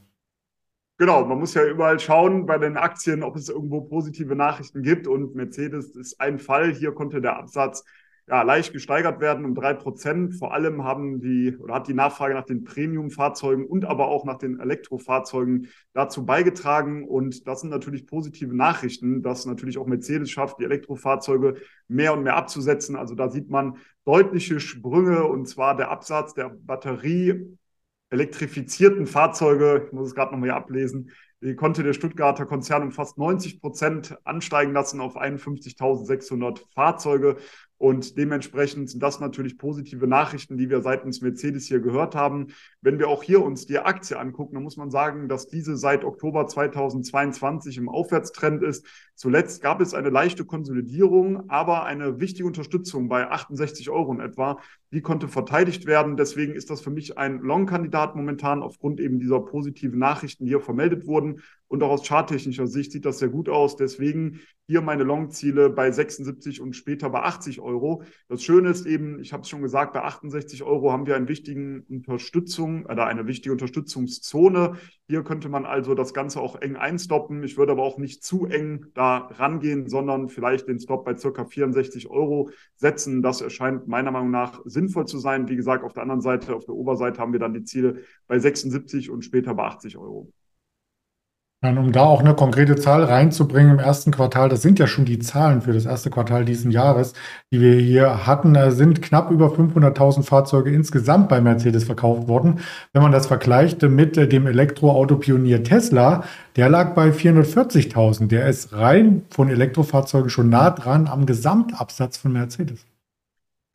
Genau, 0.98 1.26
man 1.26 1.40
muss 1.40 1.54
ja 1.54 1.64
überall 1.64 2.02
schauen 2.02 2.46
bei 2.46 2.58
den 2.58 2.76
Aktien, 2.76 3.24
ob 3.24 3.38
es 3.38 3.48
irgendwo 3.48 3.80
positive 3.80 4.36
Nachrichten 4.36 4.84
gibt. 4.84 5.08
Und 5.08 5.36
Mercedes 5.36 5.96
ist 5.96 6.20
ein 6.20 6.38
Fall. 6.38 6.74
Hier 6.74 6.94
konnte 6.94 7.22
der 7.22 7.38
Absatz 7.38 7.86
ja, 8.28 8.42
leicht 8.42 8.72
gesteigert 8.72 9.20
werden 9.20 9.44
um 9.44 9.54
drei 9.54 9.74
Prozent. 9.74 10.36
Vor 10.36 10.54
allem 10.54 10.84
haben 10.84 11.20
die 11.20 11.58
oder 11.58 11.76
hat 11.76 11.88
die 11.88 11.94
Nachfrage 11.94 12.34
nach 12.34 12.46
den 12.46 12.64
Premium-Fahrzeugen 12.64 13.66
und 13.66 13.86
aber 13.86 14.08
auch 14.08 14.24
nach 14.24 14.38
den 14.38 14.60
Elektrofahrzeugen 14.60 15.68
dazu 15.94 16.26
beigetragen. 16.26 17.08
Und 17.08 17.48
das 17.48 17.62
sind 17.62 17.70
natürlich 17.70 18.08
positive 18.08 18.56
Nachrichten, 18.56 19.22
dass 19.24 19.46
natürlich 19.46 19.78
auch 19.78 19.88
Mercedes 19.88 20.32
schafft, 20.32 20.60
die 20.60 20.64
Elektrofahrzeuge 20.64 21.56
mehr 21.88 22.14
und 22.14 22.24
mehr 22.24 22.38
abzusetzen. 22.38 22.96
Also 22.96 23.14
da 23.14 23.30
sieht 23.30 23.50
man 23.50 23.78
deutliche 24.06 24.60
Sprünge 24.60 25.26
und 25.26 25.48
zwar 25.48 25.76
der 25.76 25.92
Absatz 25.92 26.34
der 26.34 26.50
Batterie 26.50 27.58
elektrifizierten 28.10 29.08
Fahrzeuge, 29.08 29.86
ich 29.88 29.92
muss 29.92 30.10
es 30.10 30.16
gerade 30.16 30.32
nochmal 30.32 30.50
hier 30.50 30.56
ablesen, 30.56 31.10
die 31.42 31.56
konnte 31.56 31.84
der 31.84 31.94
Stuttgarter 31.94 32.46
Konzern 32.46 32.84
um 32.84 32.92
fast 32.92 33.18
90 33.18 33.60
Prozent 33.60 34.18
ansteigen 34.24 34.72
lassen 34.72 35.02
auf 35.02 35.18
51.600 35.18 36.62
Fahrzeuge. 36.74 37.36
Und 37.84 38.18
dementsprechend 38.18 38.90
sind 38.90 39.04
das 39.04 39.20
natürlich 39.20 39.58
positive 39.58 40.08
Nachrichten, 40.08 40.58
die 40.58 40.70
wir 40.70 40.82
seitens 40.82 41.20
Mercedes 41.20 41.66
hier 41.66 41.82
gehört 41.82 42.16
haben. 42.16 42.48
Wenn 42.80 42.98
wir 42.98 43.10
auch 43.10 43.24
hier 43.24 43.44
uns 43.44 43.66
die 43.66 43.78
Aktie 43.78 44.18
angucken, 44.18 44.54
dann 44.54 44.64
muss 44.64 44.78
man 44.78 44.90
sagen, 44.90 45.28
dass 45.28 45.50
diese 45.50 45.76
seit 45.76 46.06
Oktober 46.06 46.48
2022 46.48 47.76
im 47.76 47.90
Aufwärtstrend 47.90 48.64
ist. 48.64 48.88
Zuletzt 49.16 49.62
gab 49.62 49.82
es 49.82 49.94
eine 49.94 50.10
leichte 50.10 50.46
Konsolidierung, 50.46 51.50
aber 51.50 51.84
eine 51.84 52.22
wichtige 52.22 52.48
Unterstützung 52.48 53.10
bei 53.10 53.30
68 53.30 53.90
Euro 53.90 54.14
in 54.14 54.22
etwa. 54.22 54.60
Die 54.94 55.02
konnte 55.02 55.28
verteidigt 55.28 55.86
werden. 55.86 56.16
Deswegen 56.16 56.54
ist 56.56 56.70
das 56.70 56.80
für 56.80 56.90
mich 56.90 57.18
ein 57.18 57.40
Long-Kandidat 57.40 58.16
momentan 58.16 58.64
aufgrund 58.64 59.02
eben 59.02 59.20
dieser 59.20 59.42
positiven 59.42 60.00
Nachrichten, 60.00 60.46
die 60.46 60.52
hier 60.52 60.62
vermeldet 60.62 61.06
wurden. 61.06 61.42
Und 61.74 61.82
auch 61.82 61.90
aus 61.90 62.08
charttechnischer 62.08 62.68
Sicht 62.68 62.92
sieht 62.92 63.04
das 63.04 63.18
sehr 63.18 63.30
gut 63.30 63.50
aus. 63.50 63.76
Deswegen 63.76 64.42
hier 64.68 64.82
meine 64.84 65.04
Long-Ziele 65.04 65.72
bei 65.72 65.90
76 65.90 66.62
und 66.62 66.76
später 66.76 67.10
bei 67.10 67.24
80 67.24 67.62
Euro. 67.62 68.04
Das 68.28 68.44
Schöne 68.44 68.70
ist 68.70 68.86
eben, 68.86 69.18
ich 69.20 69.34
habe 69.34 69.42
es 69.42 69.50
schon 69.50 69.64
gesagt, 69.64 69.94
bei 69.94 70.04
68 70.04 70.62
Euro 70.62 70.92
haben 70.92 71.08
wir 71.08 71.16
einen 71.16 71.28
wichtigen 71.28 71.80
Unterstützung 71.90 72.86
oder 72.86 73.08
eine 73.08 73.26
wichtige 73.26 73.54
Unterstützungszone. 73.54 74.74
Hier 75.08 75.24
könnte 75.24 75.50
man 75.50 75.66
also 75.66 75.96
das 75.96 76.14
Ganze 76.14 76.42
auch 76.42 76.62
eng 76.62 76.76
einstoppen. 76.76 77.42
Ich 77.42 77.58
würde 77.58 77.72
aber 77.72 77.82
auch 77.82 77.98
nicht 77.98 78.24
zu 78.24 78.46
eng 78.46 78.86
da 78.94 79.18
rangehen, 79.18 79.90
sondern 79.90 80.30
vielleicht 80.30 80.68
den 80.68 80.80
Stop 80.80 81.06
bei 81.06 81.18
circa 81.18 81.44
64 81.44 82.08
Euro 82.08 82.52
setzen. 82.76 83.24
Das 83.24 83.42
erscheint 83.42 83.88
meiner 83.88 84.12
Meinung 84.12 84.30
nach 84.30 84.62
sinnvoll 84.66 85.08
zu 85.08 85.18
sein. 85.18 85.50
Wie 85.50 85.56
gesagt, 85.56 85.84
auf 85.84 85.94
der 85.94 86.04
anderen 86.04 86.22
Seite, 86.22 86.56
auf 86.56 86.66
der 86.66 86.76
Oberseite 86.76 87.20
haben 87.20 87.34
wir 87.34 87.40
dann 87.40 87.56
die 87.56 87.64
Ziele 87.64 88.02
bei 88.28 88.38
76 88.38 89.10
und 89.10 89.26
später 89.26 89.56
bei 89.56 89.64
80 89.64 89.98
Euro. 89.98 90.32
Und 91.64 91.78
um 91.78 91.94
da 91.94 92.02
auch 92.02 92.20
eine 92.20 92.34
konkrete 92.34 92.76
Zahl 92.76 93.06
reinzubringen 93.06 93.72
im 93.72 93.80
ersten 93.80 94.12
Quartal, 94.12 94.50
das 94.50 94.62
sind 94.62 94.80
ja 94.80 94.86
schon 94.86 95.06
die 95.06 95.20
Zahlen 95.20 95.62
für 95.62 95.72
das 95.72 95.86
erste 95.86 96.10
Quartal 96.10 96.44
diesen 96.44 96.72
Jahres, 96.72 97.14
die 97.54 97.62
wir 97.62 97.76
hier 97.76 98.28
hatten, 98.28 98.54
sind 98.72 99.02
knapp 99.02 99.32
über 99.32 99.48
500.000 99.48 100.24
Fahrzeuge 100.24 100.72
insgesamt 100.72 101.30
bei 101.30 101.40
Mercedes 101.40 101.86
verkauft 101.86 102.28
worden. 102.28 102.60
Wenn 102.92 103.02
man 103.02 103.14
das 103.14 103.28
vergleicht 103.28 103.82
mit 103.82 104.18
dem 104.18 104.46
Elektroauto-Pionier 104.46 105.64
Tesla, 105.64 106.26
der 106.58 106.68
lag 106.68 106.96
bei 106.96 107.12
440.000. 107.12 108.28
Der 108.28 108.46
ist 108.48 108.74
rein 108.74 109.24
von 109.30 109.50
Elektrofahrzeugen 109.50 110.30
schon 110.30 110.50
nah 110.50 110.70
dran 110.70 111.08
am 111.08 111.26
Gesamtabsatz 111.26 112.18
von 112.18 112.34
Mercedes. 112.34 112.86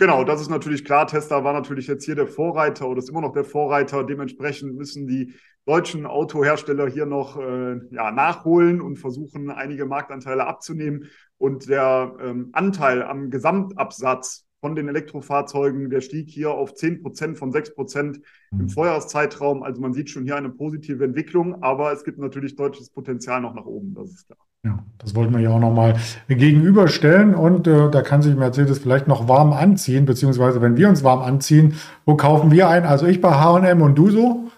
Genau, 0.01 0.23
das 0.23 0.43
ist 0.43 0.51
natürlich 0.51 0.85
klar. 0.85 1.07
Tesla 1.07 1.43
war 1.43 1.55
natürlich 1.55 1.87
jetzt 1.87 2.05
hier 2.05 2.15
der 2.15 2.29
Vorreiter 2.29 2.87
oder 2.87 2.99
ist 2.99 3.09
immer 3.09 3.23
noch 3.23 3.33
der 3.33 3.45
Vorreiter. 3.45 4.05
Dementsprechend 4.05 4.77
müssen 4.77 5.09
die 5.09 5.33
deutschen 5.69 6.07
Autohersteller 6.07 6.89
hier 6.89 7.05
noch 7.05 7.39
äh, 7.39 7.79
ja, 7.91 8.11
nachholen 8.11 8.81
und 8.81 8.99
versuchen, 8.99 9.51
einige 9.51 9.85
Marktanteile 9.85 10.47
abzunehmen. 10.47 11.05
Und 11.37 11.69
der 11.69 12.15
ähm, 12.25 12.49
Anteil 12.53 13.03
am 13.03 13.31
Gesamtabsatz 13.31 14.47
von 14.61 14.75
den 14.75 14.89
Elektrofahrzeugen, 14.89 15.91
der 15.91 16.01
stieg 16.01 16.31
hier 16.31 16.53
auf 16.53 16.75
10 16.75 17.03
Prozent 17.03 17.37
von 17.37 17.53
6 17.53 17.75
Prozent 17.75 18.21
im 18.51 18.63
mhm. 18.63 18.69
Vorjahreszeitraum. 18.71 19.63
Also 19.63 19.83
man 19.83 19.93
sieht 19.93 20.09
schon 20.09 20.25
hier 20.25 20.37
eine 20.37 20.49
positive 20.49 21.05
Entwicklung, 21.05 21.63
aber 21.63 21.93
es 21.93 22.03
gibt 22.03 22.19
natürlich 22.19 22.57
deutliches 22.57 22.89
Potenzial 22.89 23.43
noch 23.43 23.55
nach 23.55 23.67
oben, 23.67 23.95
das 23.95 24.11
ist 24.11 24.27
klar. 24.27 24.39
Ja, 24.65 24.85
das 24.99 25.15
wollten 25.15 25.35
wir 25.35 25.41
ja 25.41 25.51
auch 25.51 25.61
nochmal 25.61 25.97
gegenüberstellen 26.27 27.35
und 27.35 27.69
äh, 27.69 27.91
da 27.91 28.03
kann 28.03 28.23
sich 28.23 28.35
Mercedes 28.35 28.81
vielleicht 28.81 29.07
noch 29.07 29.29
warm 29.29 29.53
anziehen, 29.53 30.05
beziehungsweise 30.05 30.61
wenn 30.61 30.77
wir 30.77 30.89
uns 30.89 31.05
warm 31.05 31.21
anziehen, 31.21 31.75
wo 32.05 32.17
kaufen 32.17 32.51
wir 32.51 32.69
ein? 32.69 32.85
Also 32.85 33.07
ich 33.07 33.21
bei 33.21 33.31
H&M 33.31 33.83
und 33.83 33.97
du 33.97 34.11
so? 34.11 34.51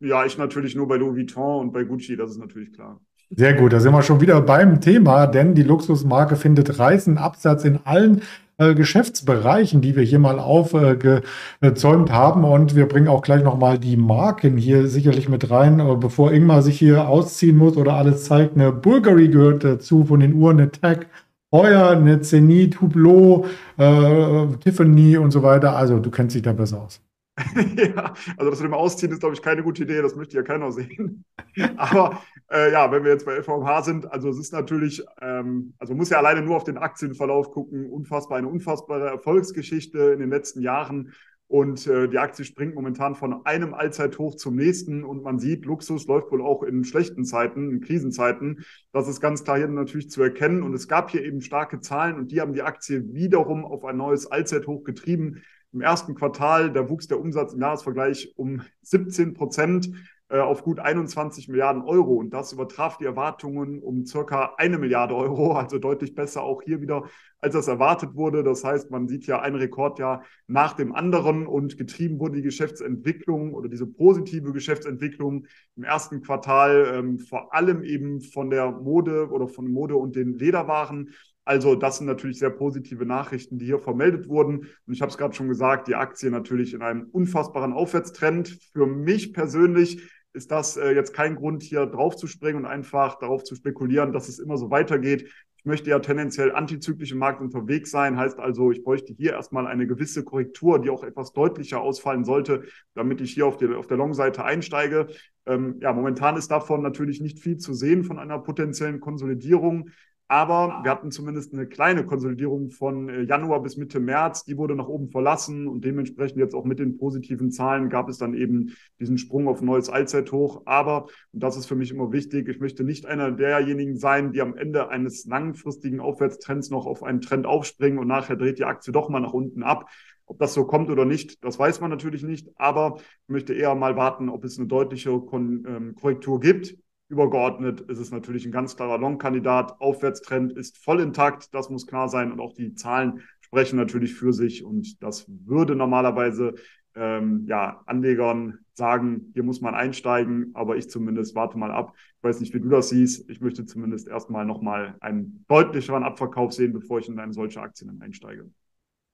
Ja, 0.00 0.24
ich 0.26 0.36
natürlich 0.36 0.74
nur 0.74 0.88
bei 0.88 0.96
Louis 0.96 1.16
Vuitton 1.16 1.60
und 1.60 1.72
bei 1.72 1.84
Gucci, 1.84 2.16
das 2.16 2.30
ist 2.30 2.38
natürlich 2.38 2.72
klar. 2.72 3.00
Sehr 3.30 3.54
gut, 3.54 3.72
da 3.72 3.80
sind 3.80 3.92
wir 3.92 4.02
schon 4.02 4.20
wieder 4.20 4.40
beim 4.40 4.80
Thema, 4.80 5.26
denn 5.26 5.54
die 5.54 5.64
Luxusmarke 5.64 6.36
findet 6.36 6.78
reißenden 6.78 7.22
Absatz 7.22 7.64
in 7.64 7.80
allen 7.84 8.22
äh, 8.58 8.74
Geschäftsbereichen, 8.74 9.80
die 9.80 9.96
wir 9.96 10.02
hier 10.02 10.18
mal 10.18 10.38
aufgezäumt 10.38 12.12
haben. 12.12 12.44
Und 12.44 12.76
wir 12.76 12.86
bringen 12.86 13.08
auch 13.08 13.22
gleich 13.22 13.42
nochmal 13.42 13.78
die 13.78 13.96
Marken 13.96 14.56
hier 14.56 14.86
sicherlich 14.86 15.28
mit 15.28 15.50
rein, 15.50 15.80
äh, 15.80 15.96
bevor 15.96 16.32
Ingmar 16.32 16.62
sich 16.62 16.78
hier 16.78 17.08
ausziehen 17.08 17.56
muss 17.56 17.76
oder 17.76 17.94
alles 17.94 18.24
zeigt. 18.24 18.54
Eine 18.54 18.72
Bulgari 18.72 19.28
gehört 19.28 19.64
dazu 19.64 20.04
von 20.04 20.20
den 20.20 20.34
Uhren, 20.34 20.60
eine 20.60 20.70
Tag. 20.70 21.06
Heuer, 21.52 21.90
eine 21.90 22.20
Zenit, 22.20 22.80
Hublot, 22.80 23.46
äh, 23.78 24.46
Tiffany 24.62 25.16
und 25.16 25.30
so 25.30 25.42
weiter. 25.42 25.76
Also 25.76 25.98
du 25.98 26.10
kennst 26.10 26.34
dich 26.34 26.42
da 26.42 26.52
besser 26.52 26.82
aus. 26.82 27.00
also 28.38 28.50
das 28.50 28.60
mit 28.60 28.70
dem 28.70 28.74
Ausziehen 28.74 29.12
ist, 29.12 29.20
glaube 29.20 29.34
ich, 29.34 29.42
keine 29.42 29.62
gute 29.62 29.82
Idee. 29.82 30.00
Das 30.00 30.16
möchte 30.16 30.36
ja 30.36 30.42
keiner 30.42 30.72
sehen. 30.72 31.24
Aber 31.76 32.22
äh, 32.50 32.72
ja, 32.72 32.90
wenn 32.90 33.04
wir 33.04 33.12
jetzt 33.12 33.26
bei 33.26 33.36
LVMH 33.36 33.82
sind, 33.82 34.10
also 34.10 34.30
es 34.30 34.38
ist 34.38 34.52
natürlich, 34.52 35.04
ähm, 35.20 35.74
also 35.78 35.92
man 35.92 35.98
muss 35.98 36.10
ja 36.10 36.18
alleine 36.18 36.42
nur 36.42 36.56
auf 36.56 36.64
den 36.64 36.78
Aktienverlauf 36.78 37.50
gucken. 37.50 37.90
Unfassbar, 37.90 38.38
eine 38.38 38.48
unfassbare 38.48 39.08
Erfolgsgeschichte 39.08 39.98
in 39.98 40.20
den 40.20 40.30
letzten 40.30 40.62
Jahren. 40.62 41.12
Und 41.48 41.86
äh, 41.86 42.08
die 42.08 42.18
Aktie 42.18 42.44
springt 42.44 42.74
momentan 42.74 43.14
von 43.14 43.46
einem 43.46 43.72
Allzeithoch 43.74 44.34
zum 44.34 44.56
nächsten. 44.56 45.04
Und 45.04 45.22
man 45.22 45.38
sieht, 45.38 45.64
Luxus 45.66 46.06
läuft 46.06 46.32
wohl 46.32 46.42
auch 46.42 46.62
in 46.62 46.84
schlechten 46.84 47.24
Zeiten, 47.24 47.70
in 47.70 47.80
Krisenzeiten. 47.80 48.64
Das 48.92 49.08
ist 49.08 49.20
ganz 49.20 49.44
klar 49.44 49.58
hier 49.58 49.68
natürlich 49.68 50.10
zu 50.10 50.22
erkennen. 50.22 50.62
Und 50.62 50.74
es 50.74 50.88
gab 50.88 51.10
hier 51.10 51.22
eben 51.22 51.42
starke 51.42 51.80
Zahlen 51.80 52.16
und 52.16 52.32
die 52.32 52.40
haben 52.40 52.54
die 52.54 52.62
Aktie 52.62 53.12
wiederum 53.12 53.64
auf 53.64 53.84
ein 53.84 53.98
neues 53.98 54.26
Allzeithoch 54.26 54.82
getrieben. 54.82 55.42
Im 55.76 55.82
ersten 55.82 56.14
Quartal, 56.14 56.72
da 56.72 56.88
wuchs 56.88 57.06
der 57.06 57.20
Umsatz 57.20 57.52
im 57.52 57.60
Jahresvergleich 57.60 58.32
um 58.36 58.62
17 58.80 59.34
Prozent 59.34 59.90
äh, 60.30 60.38
auf 60.38 60.62
gut 60.64 60.80
21 60.80 61.48
Milliarden 61.48 61.82
Euro. 61.82 62.14
Und 62.14 62.30
das 62.30 62.50
übertraf 62.50 62.96
die 62.96 63.04
Erwartungen 63.04 63.82
um 63.82 64.06
circa 64.06 64.54
eine 64.56 64.78
Milliarde 64.78 65.14
Euro, 65.14 65.52
also 65.58 65.78
deutlich 65.78 66.14
besser 66.14 66.44
auch 66.44 66.62
hier 66.62 66.80
wieder, 66.80 67.04
als 67.40 67.52
das 67.52 67.68
erwartet 67.68 68.14
wurde. 68.14 68.42
Das 68.42 68.64
heißt, 68.64 68.90
man 68.90 69.06
sieht 69.06 69.26
ja 69.26 69.42
ein 69.42 69.54
Rekordjahr 69.54 70.24
nach 70.46 70.72
dem 70.72 70.94
anderen 70.94 71.46
und 71.46 71.76
getrieben 71.76 72.20
wurde 72.20 72.36
die 72.36 72.42
Geschäftsentwicklung 72.42 73.52
oder 73.52 73.68
diese 73.68 73.86
positive 73.86 74.54
Geschäftsentwicklung 74.54 75.46
im 75.76 75.84
ersten 75.84 76.22
Quartal 76.22 76.90
ähm, 76.94 77.18
vor 77.18 77.52
allem 77.52 77.84
eben 77.84 78.22
von 78.22 78.48
der 78.48 78.70
Mode 78.70 79.28
oder 79.28 79.46
von 79.46 79.70
Mode 79.70 79.96
und 79.96 80.16
den 80.16 80.38
Lederwaren. 80.38 81.10
Also 81.46 81.76
das 81.76 81.98
sind 81.98 82.06
natürlich 82.08 82.40
sehr 82.40 82.50
positive 82.50 83.06
Nachrichten, 83.06 83.56
die 83.56 83.66
hier 83.66 83.78
vermeldet 83.78 84.28
wurden. 84.28 84.66
Und 84.86 84.92
ich 84.92 85.00
habe 85.00 85.10
es 85.10 85.16
gerade 85.16 85.32
schon 85.32 85.48
gesagt, 85.48 85.86
die 85.86 85.94
Aktie 85.94 86.28
natürlich 86.28 86.74
in 86.74 86.82
einem 86.82 87.08
unfassbaren 87.12 87.72
Aufwärtstrend. 87.72 88.58
Für 88.72 88.86
mich 88.86 89.32
persönlich 89.32 90.02
ist 90.32 90.50
das 90.50 90.76
äh, 90.76 90.90
jetzt 90.90 91.14
kein 91.14 91.36
Grund, 91.36 91.62
hier 91.62 91.86
drauf 91.86 92.16
zu 92.16 92.26
springen 92.26 92.58
und 92.58 92.66
einfach 92.66 93.20
darauf 93.20 93.44
zu 93.44 93.54
spekulieren, 93.54 94.12
dass 94.12 94.28
es 94.28 94.40
immer 94.40 94.58
so 94.58 94.70
weitergeht. 94.72 95.30
Ich 95.56 95.64
möchte 95.64 95.88
ja 95.88 96.00
tendenziell 96.00 96.52
antizyklisch 96.52 97.12
im 97.12 97.18
Markt 97.18 97.40
unterwegs 97.40 97.92
sein. 97.92 98.18
Heißt 98.18 98.40
also, 98.40 98.72
ich 98.72 98.82
bräuchte 98.82 99.12
hier 99.12 99.34
erstmal 99.34 99.68
eine 99.68 99.86
gewisse 99.86 100.24
Korrektur, 100.24 100.80
die 100.80 100.90
auch 100.90 101.04
etwas 101.04 101.32
deutlicher 101.32 101.80
ausfallen 101.80 102.24
sollte, 102.24 102.64
damit 102.94 103.20
ich 103.20 103.34
hier 103.34 103.46
auf, 103.46 103.56
die, 103.56 103.68
auf 103.68 103.86
der 103.86 103.98
Long-Seite 103.98 104.44
einsteige. 104.44 105.06
Ähm, 105.46 105.76
ja, 105.80 105.92
momentan 105.92 106.36
ist 106.36 106.50
davon 106.50 106.82
natürlich 106.82 107.20
nicht 107.20 107.38
viel 107.38 107.56
zu 107.56 107.72
sehen 107.72 108.02
von 108.02 108.18
einer 108.18 108.40
potenziellen 108.40 108.98
Konsolidierung. 108.98 109.90
Aber 110.28 110.80
wir 110.82 110.90
hatten 110.90 111.12
zumindest 111.12 111.52
eine 111.52 111.68
kleine 111.68 112.04
Konsolidierung 112.04 112.70
von 112.70 113.08
äh, 113.08 113.22
Januar 113.22 113.62
bis 113.62 113.76
Mitte 113.76 114.00
März. 114.00 114.44
Die 114.44 114.56
wurde 114.56 114.74
nach 114.74 114.88
oben 114.88 115.08
verlassen 115.08 115.68
und 115.68 115.84
dementsprechend 115.84 116.38
jetzt 116.38 116.54
auch 116.54 116.64
mit 116.64 116.80
den 116.80 116.96
positiven 116.96 117.52
Zahlen 117.52 117.88
gab 117.90 118.08
es 118.08 118.18
dann 118.18 118.34
eben 118.34 118.74
diesen 118.98 119.18
Sprung 119.18 119.46
auf 119.46 119.62
neues 119.62 119.88
Allzeithoch. 119.88 120.62
Aber, 120.64 121.06
und 121.32 121.42
das 121.42 121.56
ist 121.56 121.66
für 121.66 121.76
mich 121.76 121.92
immer 121.92 122.10
wichtig, 122.10 122.48
ich 122.48 122.58
möchte 122.58 122.82
nicht 122.82 123.06
einer 123.06 123.30
derjenigen 123.30 123.96
sein, 123.96 124.32
die 124.32 124.40
am 124.40 124.56
Ende 124.56 124.88
eines 124.88 125.26
langfristigen 125.26 126.00
Aufwärtstrends 126.00 126.70
noch 126.70 126.86
auf 126.86 127.04
einen 127.04 127.20
Trend 127.20 127.46
aufspringen 127.46 128.00
und 128.00 128.08
nachher 128.08 128.36
dreht 128.36 128.58
die 128.58 128.64
Aktie 128.64 128.92
doch 128.92 129.08
mal 129.08 129.20
nach 129.20 129.32
unten 129.32 129.62
ab. 129.62 129.88
Ob 130.28 130.40
das 130.40 130.54
so 130.54 130.64
kommt 130.64 130.90
oder 130.90 131.04
nicht, 131.04 131.44
das 131.44 131.56
weiß 131.56 131.80
man 131.80 131.90
natürlich 131.90 132.24
nicht. 132.24 132.48
Aber 132.56 132.96
ich 132.98 133.28
möchte 133.28 133.54
eher 133.54 133.76
mal 133.76 133.94
warten, 133.94 134.28
ob 134.28 134.44
es 134.44 134.58
eine 134.58 134.66
deutliche 134.66 135.20
Kon 135.20 135.64
ähm, 135.68 135.94
Korrektur 135.94 136.40
gibt 136.40 136.74
Übergeordnet 137.08 137.82
ist 137.82 137.98
es 137.98 138.10
natürlich 138.10 138.46
ein 138.46 138.52
ganz 138.52 138.76
klarer 138.76 138.98
Long-Kandidat. 138.98 139.80
Aufwärtstrend 139.80 140.52
ist 140.52 140.78
voll 140.78 141.00
intakt, 141.00 141.54
das 141.54 141.70
muss 141.70 141.86
klar 141.86 142.08
sein. 142.08 142.32
Und 142.32 142.40
auch 142.40 142.52
die 142.52 142.74
Zahlen 142.74 143.20
sprechen 143.40 143.76
natürlich 143.76 144.14
für 144.14 144.32
sich. 144.32 144.64
Und 144.64 145.02
das 145.02 145.26
würde 145.28 145.76
normalerweise 145.76 146.54
ähm, 146.96 147.44
ja, 147.46 147.82
Anlegern 147.86 148.58
sagen, 148.74 149.30
hier 149.34 149.42
muss 149.42 149.60
man 149.60 149.74
einsteigen, 149.74 150.50
aber 150.54 150.76
ich 150.76 150.90
zumindest 150.90 151.34
warte 151.34 151.58
mal 151.58 151.70
ab. 151.70 151.92
Ich 152.18 152.24
weiß 152.24 152.40
nicht, 152.40 152.54
wie 152.54 152.60
du 152.60 152.68
das 152.68 152.88
siehst. 152.88 153.30
Ich 153.30 153.40
möchte 153.40 153.64
zumindest 153.66 154.08
erstmal 154.08 154.44
nochmal 154.44 154.96
einen 155.00 155.44
deutlicheren 155.48 156.02
Abverkauf 156.02 156.52
sehen, 156.52 156.72
bevor 156.72 156.98
ich 156.98 157.08
in 157.08 157.18
eine 157.18 157.32
solche 157.32 157.60
Aktien 157.60 158.00
einsteige. 158.02 158.50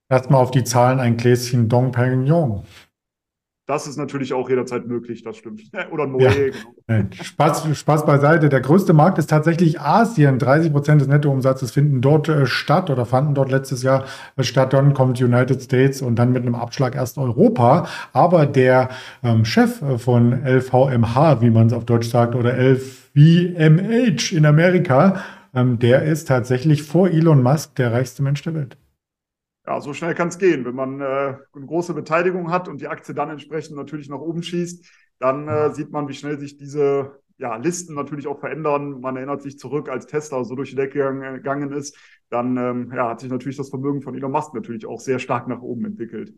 Erstmal 0.08 0.40
auf 0.40 0.50
die 0.50 0.64
Zahlen 0.64 1.00
ein 1.00 1.16
Gläschen 1.16 1.68
Dong 1.68 1.92
Perignon. 1.92 2.62
Das 3.72 3.86
ist 3.86 3.96
natürlich 3.96 4.34
auch 4.34 4.50
jederzeit 4.50 4.86
möglich, 4.86 5.22
das 5.22 5.38
stimmt. 5.38 5.62
Oder 5.90 6.06
Moe, 6.06 6.22
ja. 6.24 6.30
genau. 6.30 7.08
Spaß, 7.22 7.74
Spaß 7.74 8.04
beiseite. 8.04 8.50
Der 8.50 8.60
größte 8.60 8.92
Markt 8.92 9.16
ist 9.16 9.30
tatsächlich 9.30 9.80
Asien. 9.80 10.38
30 10.38 10.72
Prozent 10.72 11.00
des 11.00 11.08
Nettoumsatzes 11.08 11.70
finden 11.70 12.02
dort 12.02 12.28
äh, 12.28 12.44
statt 12.44 12.90
oder 12.90 13.06
fanden 13.06 13.34
dort 13.34 13.50
letztes 13.50 13.82
Jahr 13.82 14.04
äh, 14.36 14.42
statt. 14.42 14.74
Dann 14.74 14.92
kommt 14.92 15.22
United 15.22 15.62
States 15.62 16.02
und 16.02 16.16
dann 16.16 16.32
mit 16.32 16.42
einem 16.42 16.54
Abschlag 16.54 16.94
erst 16.94 17.16
Europa. 17.16 17.86
Aber 18.12 18.44
der 18.44 18.90
ähm, 19.22 19.46
Chef 19.46 19.80
äh, 19.80 19.96
von 19.96 20.44
LVMH, 20.44 21.40
wie 21.40 21.48
man 21.48 21.68
es 21.68 21.72
auf 21.72 21.86
Deutsch 21.86 22.10
sagt, 22.10 22.34
oder 22.34 22.52
LVMH 22.54 24.32
in 24.36 24.44
Amerika, 24.44 25.22
ähm, 25.54 25.78
der 25.78 26.02
ist 26.02 26.28
tatsächlich 26.28 26.82
vor 26.82 27.08
Elon 27.08 27.42
Musk 27.42 27.74
der 27.76 27.90
reichste 27.90 28.22
Mensch 28.22 28.42
der 28.42 28.54
Welt 28.54 28.76
ja, 29.66 29.80
so 29.80 29.94
schnell 29.94 30.14
kann 30.14 30.28
es 30.28 30.38
gehen. 30.38 30.64
Wenn 30.64 30.74
man 30.74 31.00
äh, 31.00 31.04
eine 31.04 31.66
große 31.66 31.94
Beteiligung 31.94 32.50
hat 32.50 32.68
und 32.68 32.80
die 32.80 32.88
Aktie 32.88 33.14
dann 33.14 33.30
entsprechend 33.30 33.76
natürlich 33.76 34.08
nach 34.08 34.18
oben 34.18 34.42
schießt, 34.42 34.84
dann 35.18 35.46
äh, 35.48 35.72
sieht 35.72 35.90
man, 35.90 36.08
wie 36.08 36.14
schnell 36.14 36.38
sich 36.38 36.56
diese 36.56 37.20
ja, 37.38 37.56
Listen 37.56 37.94
natürlich 37.94 38.26
auch 38.26 38.40
verändern. 38.40 39.00
Man 39.00 39.16
erinnert 39.16 39.42
sich 39.42 39.58
zurück, 39.58 39.88
als 39.88 40.06
Tesla 40.06 40.44
so 40.44 40.54
durch 40.54 40.70
die 40.70 40.76
Decke 40.76 41.12
gegangen 41.34 41.72
ist, 41.72 41.96
dann 42.28 42.56
ähm, 42.56 42.92
ja, 42.94 43.10
hat 43.10 43.20
sich 43.20 43.30
natürlich 43.30 43.56
das 43.56 43.70
Vermögen 43.70 44.02
von 44.02 44.14
Elon 44.14 44.32
Musk 44.32 44.54
natürlich 44.54 44.86
auch 44.86 45.00
sehr 45.00 45.18
stark 45.18 45.48
nach 45.48 45.60
oben 45.60 45.84
entwickelt. 45.84 46.34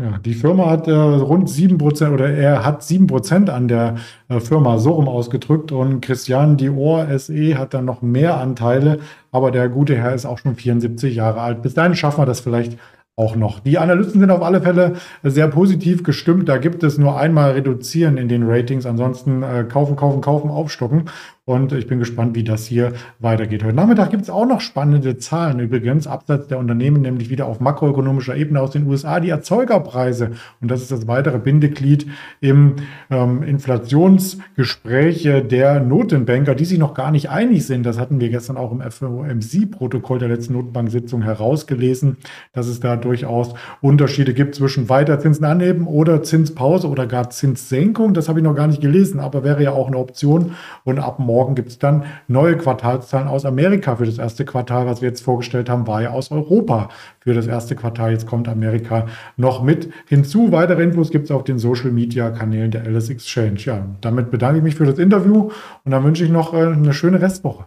Ja, 0.00 0.18
die 0.18 0.34
Firma 0.34 0.70
hat 0.70 0.86
äh, 0.86 0.92
rund 0.92 1.48
7% 1.48 2.12
oder 2.12 2.30
er 2.30 2.64
hat 2.64 2.82
7% 2.82 3.50
an 3.50 3.66
der 3.66 3.96
äh, 4.28 4.38
Firma 4.38 4.78
so 4.78 4.92
rum 4.92 5.08
ausgedrückt 5.08 5.72
und 5.72 6.00
Christian 6.02 6.56
Dior 6.56 7.06
SE 7.18 7.58
hat 7.58 7.74
dann 7.74 7.84
noch 7.84 8.00
mehr 8.00 8.38
Anteile, 8.38 9.00
aber 9.32 9.50
der 9.50 9.68
gute 9.68 9.96
Herr 9.96 10.14
ist 10.14 10.24
auch 10.24 10.38
schon 10.38 10.54
74 10.54 11.16
Jahre 11.16 11.40
alt. 11.40 11.62
Bis 11.62 11.74
dahin 11.74 11.96
schaffen 11.96 12.20
wir 12.20 12.26
das 12.26 12.40
vielleicht 12.40 12.78
auch 13.16 13.34
noch. 13.34 13.58
Die 13.58 13.78
Analysten 13.78 14.20
sind 14.20 14.30
auf 14.30 14.42
alle 14.42 14.60
Fälle 14.60 14.94
sehr 15.24 15.48
positiv 15.48 16.04
gestimmt. 16.04 16.48
Da 16.48 16.58
gibt 16.58 16.84
es 16.84 16.98
nur 16.98 17.18
einmal 17.18 17.50
reduzieren 17.50 18.16
in 18.16 18.28
den 18.28 18.48
Ratings. 18.48 18.86
Ansonsten 18.86 19.42
äh, 19.42 19.64
kaufen, 19.68 19.96
kaufen, 19.96 20.20
kaufen, 20.20 20.50
aufstocken. 20.50 21.06
Und 21.48 21.72
ich 21.72 21.86
bin 21.86 21.98
gespannt, 21.98 22.36
wie 22.36 22.44
das 22.44 22.66
hier 22.66 22.92
weitergeht. 23.20 23.64
Heute 23.64 23.74
Nachmittag 23.74 24.10
gibt 24.10 24.24
es 24.24 24.28
auch 24.28 24.44
noch 24.44 24.60
spannende 24.60 25.16
Zahlen 25.16 25.60
übrigens, 25.60 26.06
abseits 26.06 26.48
der 26.48 26.58
Unternehmen, 26.58 27.00
nämlich 27.00 27.30
wieder 27.30 27.46
auf 27.46 27.58
makroökonomischer 27.58 28.36
Ebene 28.36 28.60
aus 28.60 28.72
den 28.72 28.86
USA, 28.86 29.18
die 29.18 29.30
Erzeugerpreise. 29.30 30.32
Und 30.60 30.70
das 30.70 30.82
ist 30.82 30.92
das 30.92 31.08
weitere 31.08 31.38
Bindeglied 31.38 32.06
im 32.42 32.74
ähm, 33.08 33.42
Inflationsgespräch 33.42 35.22
der 35.22 35.80
Notenbanker, 35.80 36.54
die 36.54 36.66
sich 36.66 36.78
noch 36.78 36.92
gar 36.92 37.10
nicht 37.10 37.30
einig 37.30 37.64
sind. 37.64 37.86
Das 37.86 37.98
hatten 37.98 38.20
wir 38.20 38.28
gestern 38.28 38.58
auch 38.58 38.70
im 38.70 38.82
FOMC-Protokoll 38.82 40.18
der 40.18 40.28
letzten 40.28 40.52
Notenbank-Sitzung 40.52 41.22
herausgelesen, 41.22 42.18
dass 42.52 42.66
es 42.66 42.80
da 42.80 42.96
durchaus 42.96 43.54
Unterschiede 43.80 44.34
gibt 44.34 44.54
zwischen 44.54 44.90
weiter 44.90 45.18
Zinsen 45.18 45.46
anheben 45.46 45.86
oder 45.86 46.22
Zinspause 46.22 46.90
oder 46.90 47.06
gar 47.06 47.30
Zinssenkung. 47.30 48.12
Das 48.12 48.28
habe 48.28 48.40
ich 48.40 48.44
noch 48.44 48.54
gar 48.54 48.66
nicht 48.66 48.82
gelesen, 48.82 49.18
aber 49.18 49.44
wäre 49.44 49.62
ja 49.62 49.72
auch 49.72 49.86
eine 49.86 49.96
Option. 49.96 50.52
Und 50.84 50.98
ab 50.98 51.18
morgen 51.18 51.37
morgen 51.38 51.54
gibt 51.54 51.68
es 51.68 51.78
dann 51.78 52.04
neue 52.26 52.56
Quartalszahlen 52.56 53.28
aus 53.28 53.44
Amerika 53.44 53.94
für 53.94 54.06
das 54.06 54.18
erste 54.18 54.44
Quartal. 54.44 54.86
Was 54.86 55.02
wir 55.02 55.08
jetzt 55.08 55.22
vorgestellt 55.22 55.70
haben, 55.70 55.86
war 55.86 56.02
ja 56.02 56.10
aus 56.10 56.32
Europa 56.32 56.88
für 57.20 57.32
das 57.32 57.46
erste 57.46 57.76
Quartal. 57.76 58.10
Jetzt 58.10 58.26
kommt 58.26 58.48
Amerika 58.48 59.06
noch 59.36 59.62
mit 59.62 59.88
hinzu. 60.08 60.50
Weitere 60.50 60.82
Infos 60.82 61.10
gibt 61.12 61.26
es 61.26 61.30
auf 61.30 61.44
den 61.44 61.60
Social 61.60 61.92
Media 61.92 62.30
Kanälen 62.30 62.72
der 62.72 62.82
Alice 62.82 63.08
Exchange. 63.08 63.60
Ja, 63.60 63.86
damit 64.00 64.32
bedanke 64.32 64.58
ich 64.58 64.64
mich 64.64 64.74
für 64.74 64.86
das 64.86 64.98
Interview 64.98 65.50
und 65.84 65.90
dann 65.92 66.02
wünsche 66.02 66.24
ich 66.24 66.30
noch 66.30 66.54
äh, 66.54 66.72
eine 66.72 66.92
schöne 66.92 67.22
Restwoche. 67.22 67.66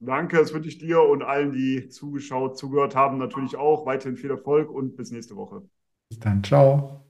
Danke, 0.00 0.38
das 0.38 0.54
wünsche 0.54 0.70
ich 0.70 0.78
dir 0.78 1.02
und 1.02 1.22
allen, 1.22 1.52
die 1.52 1.88
zugeschaut, 1.88 2.56
zugehört 2.56 2.96
haben, 2.96 3.18
natürlich 3.18 3.56
auch. 3.56 3.84
Weiterhin 3.84 4.16
viel 4.16 4.30
Erfolg 4.30 4.70
und 4.70 4.96
bis 4.96 5.10
nächste 5.12 5.36
Woche. 5.36 5.62
Bis 6.08 6.18
dann, 6.18 6.42
ciao. 6.42 7.01